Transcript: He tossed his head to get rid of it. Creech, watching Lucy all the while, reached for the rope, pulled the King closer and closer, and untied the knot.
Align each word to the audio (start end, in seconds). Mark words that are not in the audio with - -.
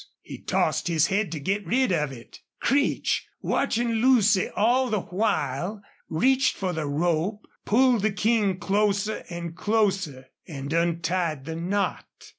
He 0.23 0.39
tossed 0.39 0.87
his 0.87 1.05
head 1.13 1.31
to 1.31 1.39
get 1.39 1.63
rid 1.67 1.91
of 1.91 2.11
it. 2.11 2.39
Creech, 2.59 3.27
watching 3.39 3.91
Lucy 4.01 4.49
all 4.55 4.89
the 4.89 5.01
while, 5.01 5.83
reached 6.09 6.55
for 6.55 6.73
the 6.73 6.87
rope, 6.87 7.45
pulled 7.65 8.01
the 8.01 8.11
King 8.11 8.57
closer 8.57 9.23
and 9.29 9.55
closer, 9.55 10.25
and 10.47 10.73
untied 10.73 11.45
the 11.45 11.55
knot. 11.55 12.07